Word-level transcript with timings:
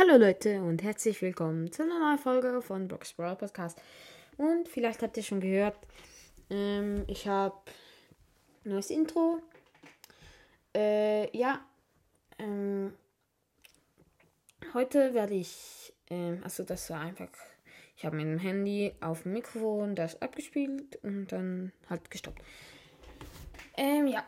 Hallo 0.00 0.16
Leute 0.16 0.62
und 0.62 0.82
herzlich 0.82 1.20
willkommen 1.20 1.70
zu 1.70 1.82
einer 1.82 1.98
neuen 1.98 2.16
Folge 2.16 2.62
von 2.62 2.88
Brock's 2.88 3.12
Brawl 3.12 3.36
Podcast. 3.36 3.78
Und 4.38 4.66
vielleicht 4.66 5.02
habt 5.02 5.14
ihr 5.18 5.22
schon 5.22 5.40
gehört, 5.40 5.76
ähm, 6.48 7.04
ich 7.06 7.28
habe 7.28 7.54
ein 8.64 8.70
neues 8.70 8.88
Intro. 8.88 9.42
Äh, 10.74 11.36
ja, 11.36 11.60
ähm, 12.38 12.94
heute 14.72 15.12
werde 15.12 15.34
ich, 15.34 15.92
ähm, 16.08 16.40
also 16.44 16.62
das 16.62 16.88
war 16.88 17.00
einfach, 17.00 17.28
ich 17.94 18.06
habe 18.06 18.16
mit 18.16 18.24
dem 18.24 18.38
Handy 18.38 18.94
auf 19.02 19.24
dem 19.24 19.34
Mikrofon 19.34 19.94
das 19.96 20.22
abgespielt 20.22 20.98
und 21.02 21.26
dann 21.26 21.72
halt 21.90 22.10
gestoppt. 22.10 22.40
Ähm, 23.76 24.06
ja. 24.06 24.24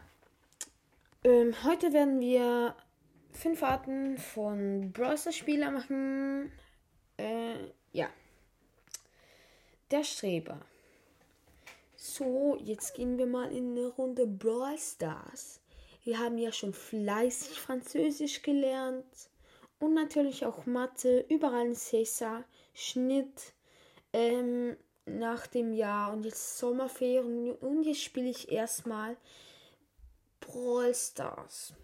Ähm, 1.25 1.55
heute 1.65 1.95
werden 1.95 2.21
wir 2.21 2.77
fünf 3.43 3.61
Arten 3.65 4.19
von 4.19 4.93
Browser 4.93 5.33
Spieler 5.33 5.73
machen. 5.73 6.53
Äh, 7.17 7.57
ja. 7.91 8.09
Der 9.91 10.05
Streber. 10.05 10.61
So, 11.97 12.57
jetzt 12.63 12.95
gehen 12.95 13.19
wir 13.19 13.27
mal 13.27 13.51
in 13.51 13.73
eine 13.73 13.89
Runde 13.89 14.29
Brawl 14.29 14.79
Stars. 14.79 15.61
Wir 16.05 16.21
haben 16.21 16.39
ja 16.39 16.53
schon 16.53 16.73
fleißig 16.73 17.61
Französisch 17.61 18.43
gelernt 18.43 19.29
und 19.81 19.95
natürlich 19.95 20.47
auch 20.47 20.65
Mathe, 20.65 21.25
überall 21.29 21.67
in 21.67 21.75
Cäsar, 21.75 22.45
Schnitt 22.75 23.55
ähm, 24.13 24.77
nach 25.05 25.49
dem 25.49 25.73
Jahr 25.73 26.13
und 26.13 26.25
jetzt 26.25 26.59
Sommerferien 26.59 27.57
und 27.57 27.83
jetzt 27.83 28.03
spiele 28.03 28.31
ich 28.31 28.53
erstmal 28.53 29.17
Brawl 30.39 30.95
Stars. 30.95 31.75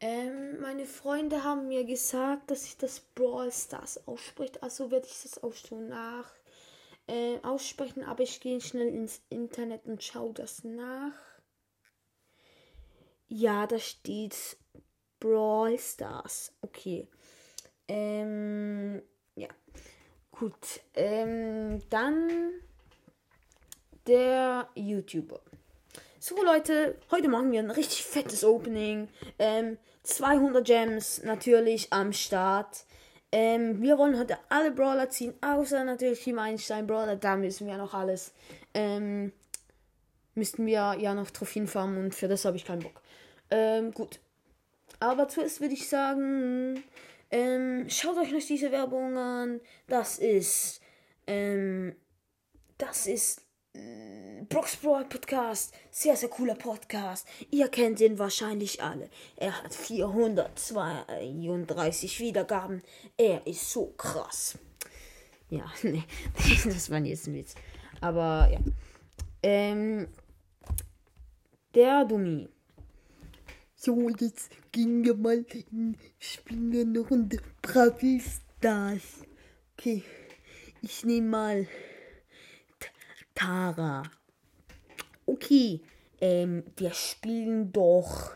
Ähm, 0.00 0.60
meine 0.60 0.86
Freunde 0.86 1.44
haben 1.44 1.68
mir 1.68 1.84
gesagt, 1.84 2.50
dass 2.50 2.64
ich 2.66 2.76
das 2.76 3.00
Brawl 3.00 3.50
Stars 3.52 4.06
ausspricht, 4.06 4.62
also 4.62 4.90
werde 4.90 5.06
ich 5.06 5.22
das 5.22 5.42
auch 5.42 5.54
so 5.54 5.80
nach 5.80 6.32
äh, 7.06 7.38
aussprechen, 7.42 8.04
aber 8.04 8.22
ich 8.22 8.40
gehe 8.40 8.60
schnell 8.60 8.88
ins 8.88 9.22
Internet 9.30 9.86
und 9.86 10.02
schaue 10.02 10.34
das 10.34 10.64
nach. 10.64 11.12
Ja, 13.28 13.66
da 13.66 13.78
steht 13.78 14.58
Brawl 15.20 15.78
Stars. 15.78 16.52
Okay. 16.60 17.08
Ähm, 17.88 19.02
ja. 19.36 19.48
Gut. 20.30 20.80
Ähm, 20.94 21.80
dann 21.88 22.52
der 24.06 24.68
YouTuber. 24.74 25.40
So 26.26 26.42
Leute, 26.42 26.96
heute 27.10 27.28
machen 27.28 27.52
wir 27.52 27.60
ein 27.60 27.70
richtig 27.70 28.02
fettes 28.02 28.44
Opening. 28.44 29.10
Ähm, 29.38 29.76
200 30.04 30.66
Gems 30.66 31.22
natürlich 31.22 31.92
am 31.92 32.14
Start. 32.14 32.86
Ähm, 33.30 33.82
wir 33.82 33.98
wollen 33.98 34.18
heute 34.18 34.38
alle 34.48 34.70
Brawler 34.70 35.10
ziehen, 35.10 35.34
außer 35.42 35.84
natürlich 35.84 36.24
Team 36.24 36.38
Einstein 36.38 36.86
Brawler. 36.86 37.16
Da 37.16 37.36
müssen 37.36 37.66
wir 37.66 37.76
noch 37.76 37.92
alles. 37.92 38.32
Ähm, 38.72 39.32
müssten 40.34 40.64
wir 40.64 40.96
ja 40.98 41.12
noch 41.12 41.30
Trophäen 41.30 41.66
farmen 41.66 42.02
und 42.02 42.14
für 42.14 42.26
das 42.26 42.46
habe 42.46 42.56
ich 42.56 42.64
keinen 42.64 42.82
Bock. 42.84 43.02
Ähm, 43.50 43.92
gut. 43.92 44.18
Aber 45.00 45.28
zuerst 45.28 45.60
würde 45.60 45.74
ich 45.74 45.90
sagen, 45.90 46.82
ähm, 47.30 47.84
schaut 47.90 48.16
euch 48.16 48.32
noch 48.32 48.40
diese 48.40 48.72
Werbung 48.72 49.18
an. 49.18 49.60
Das 49.88 50.18
ist, 50.18 50.80
ähm, 51.26 51.94
das 52.78 53.06
ist 53.08 53.43
Brock's 54.48 54.76
Brawl 54.76 55.04
Podcast. 55.04 55.74
Sehr, 55.90 56.16
sehr 56.16 56.28
cooler 56.28 56.54
Podcast. 56.54 57.26
Ihr 57.50 57.68
kennt 57.68 58.00
ihn 58.00 58.18
wahrscheinlich 58.18 58.82
alle. 58.82 59.10
Er 59.36 59.62
hat 59.62 59.74
432 59.74 62.20
Wiedergaben. 62.20 62.82
Er 63.16 63.46
ist 63.46 63.70
so 63.70 63.94
krass. 63.96 64.58
Ja, 65.48 65.72
nee, 65.82 66.04
das 66.64 66.90
war 66.90 66.98
jetzt 67.00 67.26
ein 67.26 67.34
Witz. 67.34 67.54
Aber 68.00 68.50
ja. 68.52 68.60
Ähm, 69.42 70.08
der 71.74 72.04
Dummi. 72.04 72.48
So, 73.74 74.08
jetzt 74.20 74.50
gehen 74.72 75.04
wir 75.04 75.14
mal 75.14 75.44
in 75.70 75.96
Spielen 76.18 76.90
eine 76.90 76.98
Runde 77.00 77.38
Stars. 77.66 79.02
Okay, 79.76 80.02
ich 80.80 81.04
nehme 81.04 81.28
mal 81.28 81.66
Tara. 83.34 84.02
Okay, 85.26 85.80
ähm, 86.20 86.64
wir 86.76 86.92
spielen 86.94 87.72
doch 87.72 88.32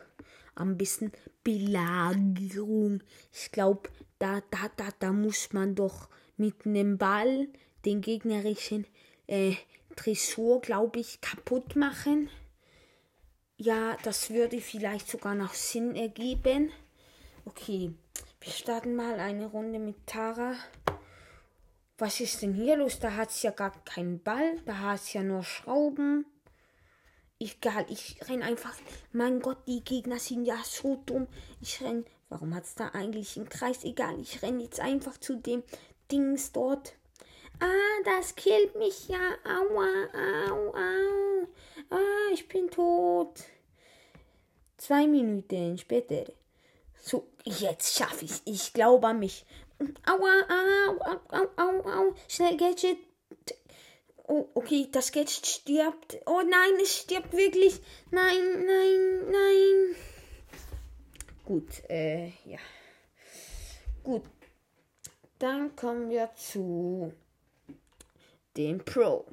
ein 0.54 0.76
bisschen 0.76 1.12
Belagerung. 1.44 3.02
Ich 3.32 3.52
glaube, 3.52 3.90
da, 4.18 4.42
da, 4.50 4.70
da, 4.76 4.88
da 4.98 5.12
muss 5.12 5.52
man 5.52 5.74
doch 5.74 6.08
mit 6.36 6.66
einem 6.66 6.98
Ball 6.98 7.48
den 7.84 8.00
gegnerischen 8.00 8.86
äh, 9.26 9.54
Tresor, 9.96 10.60
glaube 10.60 11.00
ich, 11.00 11.20
kaputt 11.20 11.76
machen. 11.76 12.28
Ja, 13.56 13.96
das 14.04 14.30
würde 14.30 14.60
vielleicht 14.60 15.08
sogar 15.08 15.34
noch 15.34 15.54
Sinn 15.54 15.96
ergeben. 15.96 16.70
Okay, 17.44 17.92
wir 18.40 18.52
starten 18.52 18.94
mal 18.94 19.18
eine 19.18 19.46
Runde 19.46 19.78
mit 19.78 20.06
Tara. 20.06 20.54
Was 22.00 22.20
ist 22.20 22.42
denn 22.42 22.54
hier 22.54 22.76
los? 22.76 23.00
Da 23.00 23.16
hat 23.16 23.30
es 23.30 23.42
ja 23.42 23.50
gar 23.50 23.72
keinen 23.84 24.22
Ball. 24.22 24.60
Da 24.64 24.78
hat 24.78 25.00
es 25.00 25.12
ja 25.12 25.22
nur 25.24 25.42
Schrauben. 25.42 26.24
Egal, 27.40 27.86
ich 27.88 28.16
renn 28.28 28.44
einfach. 28.44 28.74
Mein 29.12 29.40
Gott, 29.40 29.58
die 29.66 29.82
Gegner 29.82 30.20
sind 30.20 30.44
ja 30.44 30.56
so 30.64 31.02
dumm. 31.06 31.26
Ich 31.60 31.82
renn. 31.82 32.04
Warum 32.28 32.54
hat 32.54 32.64
es 32.64 32.76
da 32.76 32.90
eigentlich 32.90 33.36
einen 33.36 33.48
Kreis? 33.48 33.82
Egal, 33.82 34.20
ich 34.20 34.42
renn 34.42 34.60
jetzt 34.60 34.78
einfach 34.78 35.18
zu 35.18 35.36
dem 35.36 35.64
Dings 36.10 36.52
dort. 36.52 36.94
Ah, 37.58 38.02
das 38.04 38.36
killt 38.36 38.76
mich 38.76 39.08
ja. 39.08 39.34
Aua, 39.44 39.88
au, 40.52 40.74
au. 40.74 41.48
Ah, 41.90 42.32
ich 42.32 42.46
bin 42.46 42.70
tot. 42.70 43.42
Zwei 44.76 45.08
Minuten 45.08 45.76
später. 45.78 46.26
So, 47.00 47.28
jetzt 47.44 47.96
schaffe 47.96 48.24
ich 48.24 48.42
Ich 48.44 48.72
glaube 48.72 49.06
an 49.06 49.18
mich. 49.18 49.44
Aua, 50.06 50.42
au, 50.48 50.98
au, 51.00 51.20
au, 51.28 51.48
au, 51.56 51.90
au. 51.90 52.14
Schnell, 52.28 52.56
Gadget. 52.56 52.98
Oh, 54.26 54.48
okay, 54.54 54.88
das 54.90 55.12
Gadget 55.12 55.46
stirbt. 55.46 56.18
Oh 56.26 56.42
nein, 56.42 56.80
es 56.82 56.98
stirbt 56.98 57.32
wirklich. 57.32 57.80
Nein, 58.10 58.66
nein, 58.66 59.30
nein. 59.30 59.96
Gut, 61.44 61.88
äh, 61.88 62.32
ja. 62.44 62.58
Gut. 64.02 64.24
Dann 65.38 65.76
kommen 65.76 66.10
wir 66.10 66.34
zu 66.34 67.12
den 68.56 68.84
Pro. 68.84 69.24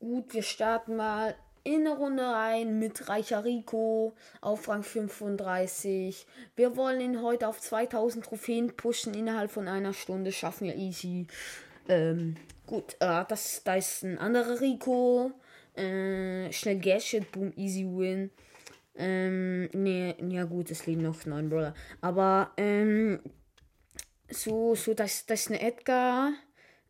Gut, 0.00 0.34
wir 0.34 0.42
starten 0.42 0.96
mal 0.96 1.36
in 1.64 1.86
eine 1.86 1.96
Runde 1.96 2.22
rein 2.22 2.78
mit 2.78 3.08
Reicher 3.08 3.44
Rico 3.44 4.14
auf 4.40 4.68
Rang 4.68 4.82
35. 4.82 6.26
Wir 6.56 6.76
wollen 6.76 7.00
ihn 7.00 7.22
heute 7.22 7.48
auf 7.48 7.60
2000 7.60 8.24
Trophäen 8.24 8.76
pushen 8.76 9.14
innerhalb 9.14 9.50
von 9.50 9.68
einer 9.68 9.92
Stunde. 9.92 10.32
Schaffen 10.32 10.66
wir 10.66 10.76
easy. 10.76 11.26
Ähm, 11.88 12.36
gut, 12.66 12.96
äh, 13.00 13.24
das, 13.28 13.62
da 13.64 13.76
ist 13.76 14.02
ein 14.02 14.18
anderer 14.18 14.60
Rico. 14.60 15.32
Äh, 15.74 16.52
schnell 16.52 16.78
Gadget, 16.78 17.30
boom, 17.32 17.52
easy 17.56 17.84
win. 17.84 18.30
Ähm, 18.94 19.70
nee, 19.72 20.14
ja 20.28 20.44
gut, 20.44 20.70
es 20.70 20.86
leben 20.86 21.02
noch 21.02 21.24
neun 21.24 21.48
Brawler. 21.48 21.74
Aber, 22.00 22.50
ähm, 22.56 23.20
so, 24.28 24.74
so, 24.74 24.94
das, 24.94 25.26
das 25.26 25.42
ist 25.42 25.48
eine 25.50 25.62
Edgar. 25.62 26.32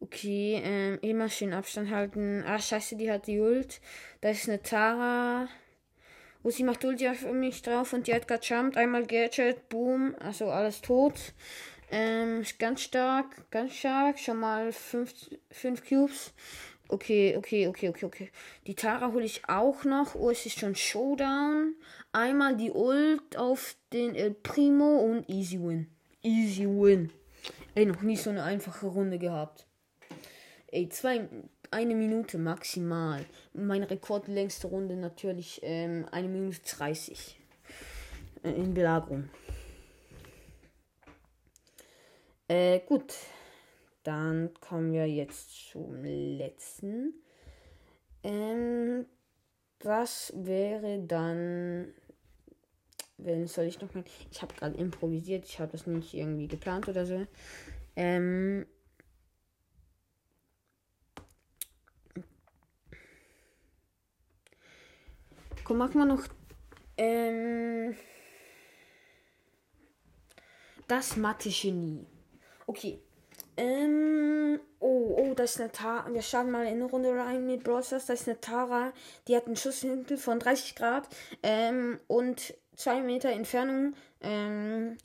Okay, 0.02 0.60
ähm, 0.64 0.98
immer 1.00 1.28
schön 1.28 1.52
Abstand 1.52 1.92
halten. 1.92 2.42
Ah, 2.44 2.58
scheiße, 2.58 2.96
die 2.96 3.08
hat 3.12 3.28
die 3.28 3.38
Ult. 3.38 3.80
Da 4.20 4.30
ist 4.30 4.48
eine 4.48 4.60
Tara. 4.60 5.48
Wo 6.42 6.50
sie 6.50 6.64
macht 6.64 6.84
Ult 6.84 7.00
ja 7.00 7.14
für 7.14 7.32
mich 7.32 7.62
drauf 7.62 7.92
und 7.92 8.08
die 8.08 8.14
hat 8.14 8.26
gejumpt. 8.26 8.76
Einmal 8.76 9.06
Gadget, 9.06 9.68
boom. 9.68 10.16
Also 10.18 10.50
alles 10.50 10.80
tot. 10.80 11.14
Ähm, 11.88 12.42
ganz 12.58 12.80
stark, 12.80 13.48
ganz 13.52 13.76
stark. 13.76 14.18
Schon 14.18 14.38
mal 14.38 14.72
5 14.72 15.88
Cubes. 15.88 16.32
Okay, 16.88 17.36
okay, 17.36 17.68
okay, 17.68 17.88
okay, 17.88 18.04
okay. 18.04 18.30
Die 18.66 18.74
Tara 18.74 19.12
hole 19.12 19.24
ich 19.24 19.48
auch 19.48 19.84
noch. 19.84 20.16
Oh, 20.16 20.30
es 20.30 20.44
ist 20.44 20.58
schon 20.58 20.74
Showdown. 20.74 21.76
Einmal 22.10 22.56
die 22.56 22.72
Ult 22.72 23.36
auf 23.36 23.76
den 23.92 24.16
El 24.16 24.32
Primo 24.32 24.96
und 24.96 25.28
Easy 25.28 25.60
Win. 25.60 25.86
Easy 26.22 26.66
Win. 26.66 27.12
Ey, 27.76 27.86
noch 27.86 28.02
nie 28.02 28.16
so 28.16 28.30
eine 28.30 28.42
einfache 28.42 28.86
Runde 28.86 29.20
gehabt. 29.20 29.68
Ey, 30.74 30.88
zwei, 30.88 31.28
eine 31.70 31.94
Minute 31.94 32.38
maximal. 32.38 33.26
Meine 33.52 33.90
rekordlängste 33.90 34.68
Runde 34.68 34.96
natürlich 34.96 35.60
ähm, 35.62 36.06
eine 36.10 36.28
Minute 36.28 36.62
30 36.62 37.38
äh, 38.42 38.52
in 38.52 38.72
Belagerung. 38.72 39.28
Äh, 42.48 42.80
gut. 42.86 43.12
Dann 44.02 44.54
kommen 44.60 44.94
wir 44.94 45.06
jetzt 45.06 45.70
zum 45.70 46.02
letzten. 46.04 47.22
Ähm, 48.22 49.04
das 49.78 50.32
wäre 50.34 51.00
dann 51.00 51.92
wenn 53.18 53.46
soll 53.46 53.66
ich 53.66 53.78
noch 53.78 53.92
mal. 53.92 54.04
Ich 54.30 54.40
habe 54.40 54.54
gerade 54.54 54.78
improvisiert, 54.78 55.44
ich 55.44 55.60
habe 55.60 55.72
das 55.72 55.86
nicht 55.86 56.14
irgendwie 56.14 56.48
geplant 56.48 56.88
oder 56.88 57.04
so. 57.04 57.26
Ähm. 57.94 58.64
Komm, 65.72 65.78
machen 65.78 66.00
wir 66.00 66.04
noch. 66.04 66.24
Ähm. 66.98 67.96
Das 70.86 71.16
Mathe-Genie. 71.16 72.04
Okay. 72.66 73.00
Ähm, 73.56 74.60
oh, 74.80 75.16
oh, 75.16 75.32
das 75.34 75.52
ist 75.52 75.60
eine 75.62 75.72
Tara. 75.72 76.12
Wir 76.12 76.20
starten 76.20 76.50
mal 76.50 76.66
in 76.66 76.74
eine 76.74 76.84
Runde 76.84 77.16
rein 77.16 77.46
mit 77.46 77.64
Brawl 77.64 77.82
Stars. 77.82 78.04
Das 78.04 78.20
ist 78.20 78.28
eine 78.28 78.38
Tara. 78.38 78.92
Die 79.26 79.34
hat 79.34 79.46
einen 79.46 79.56
Schusswinkel 79.56 80.18
von 80.18 80.40
30 80.40 80.74
Grad 80.74 81.08
ähm, 81.42 81.98
und 82.06 82.52
2 82.76 83.00
Meter 83.00 83.30
Entfernung. 83.30 83.94
Ähm, 84.20 84.98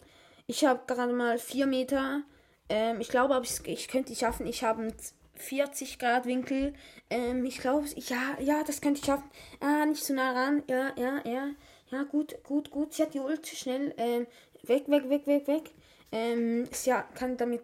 ich 0.48 0.66
habe 0.66 0.82
gerade 0.86 1.14
mal 1.14 1.38
4 1.38 1.66
Meter. 1.66 2.24
Ähm, 2.68 3.00
ich 3.00 3.08
glaube, 3.08 3.42
ich, 3.42 3.66
ich 3.66 3.88
könnte 3.88 4.12
es 4.12 4.20
schaffen. 4.20 4.46
Ich 4.46 4.66
habe 4.66 4.94
40 5.40 6.00
Grad 6.00 6.26
Winkel. 6.26 6.74
Ähm, 7.10 7.46
ich 7.46 7.60
glaube, 7.60 7.88
ja, 7.96 8.38
ja, 8.40 8.64
das 8.64 8.82
könnte 8.82 9.00
ich 9.00 9.06
schaffen. 9.06 9.30
Ah, 9.60 9.86
nicht 9.86 10.04
zu 10.04 10.14
nah 10.14 10.32
ran. 10.32 10.64
Ja, 10.70 10.94
ja, 10.98 11.22
ja. 11.26 11.50
Ja, 11.90 12.04
gut, 12.04 12.44
gut, 12.44 12.70
gut. 12.70 12.94
Sie 12.94 13.04
hat 13.04 13.14
die 13.14 13.20
Ult 13.20 13.48
schnell. 13.48 13.94
Ähm, 13.98 14.28
weg, 14.64 14.90
weg, 14.90 15.10
weg, 15.10 15.26
weg, 15.28 15.48
weg. 15.48 15.72
Ähm, 16.12 16.68
ja, 16.86 17.02
kann 17.02 17.38
damit 17.38 17.64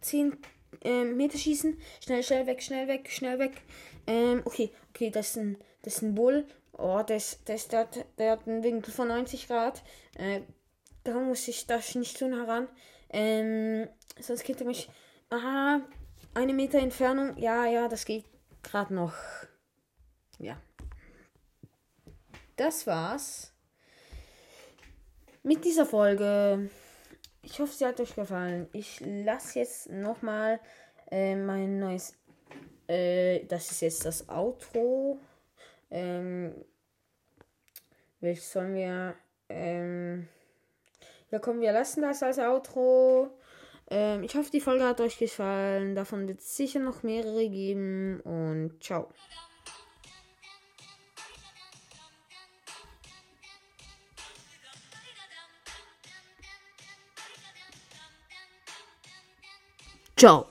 10 0.00 0.36
ähm, 0.84 1.16
Meter 1.16 1.38
schießen. 1.38 1.78
Schnell, 2.04 2.22
schnell 2.22 2.46
weg, 2.46 2.62
schnell 2.62 2.88
weg, 2.88 3.10
schnell 3.10 3.38
weg. 3.38 3.62
Ähm, 4.06 4.42
okay, 4.44 4.70
okay, 4.90 5.10
das 5.10 5.30
ist 5.30 5.36
ein, 5.36 5.56
das 5.82 5.96
ist 5.96 6.02
ein 6.02 6.14
Bull. 6.14 6.46
Oh, 6.76 7.02
das, 7.06 7.38
das, 7.44 7.68
der, 7.68 7.88
der 8.18 8.32
hat 8.32 8.48
einen 8.48 8.62
Winkel 8.62 8.92
von 8.92 9.08
90 9.08 9.46
Grad. 9.46 9.82
Äh, 10.16 10.40
da 11.04 11.14
muss 11.14 11.48
ich 11.48 11.66
das 11.66 11.94
nicht 11.94 12.18
tun 12.18 12.34
heran. 12.34 12.68
Ähm, 13.10 13.88
sonst 14.20 14.44
geht 14.44 14.60
er 14.60 14.66
mich. 14.66 14.88
Aha, 15.30 15.80
eine 16.34 16.52
Meter 16.52 16.78
Entfernung. 16.78 17.36
Ja, 17.36 17.66
ja, 17.66 17.88
das 17.88 18.04
geht 18.04 18.24
gerade 18.62 18.94
noch. 18.94 19.14
Ja. 20.38 20.60
Das 22.56 22.86
war's 22.86 23.52
mit 25.42 25.64
dieser 25.64 25.86
Folge. 25.86 26.70
Ich 27.42 27.58
hoffe, 27.60 27.72
sie 27.72 27.86
hat 27.86 28.00
euch 28.00 28.14
gefallen. 28.14 28.68
Ich 28.72 29.00
lasse 29.00 29.58
jetzt 29.58 29.90
nochmal 29.90 30.60
äh, 31.10 31.34
mein 31.34 31.78
neues. 31.78 32.16
Äh, 32.86 33.44
das 33.46 33.70
ist 33.70 33.80
jetzt 33.80 34.04
das 34.04 34.28
Outro. 34.28 35.18
Ähm, 35.90 36.54
welches 38.20 38.52
sollen 38.52 38.74
wir. 38.74 39.16
Ähm, 39.48 40.28
ja, 41.30 41.38
komm, 41.38 41.60
wir 41.60 41.72
lassen 41.72 42.02
das 42.02 42.22
als 42.22 42.38
Outro. 42.38 43.30
Ähm, 43.94 44.22
ich 44.22 44.34
hoffe, 44.34 44.50
die 44.50 44.60
Folge 44.60 44.84
hat 44.86 45.02
euch 45.02 45.18
gefallen. 45.18 45.94
Davon 45.94 46.26
wird 46.26 46.40
es 46.40 46.56
sicher 46.56 46.80
noch 46.80 47.02
mehrere 47.02 47.46
geben. 47.50 48.20
Und 48.20 48.82
ciao. 48.82 49.12
Ciao. 60.16 60.46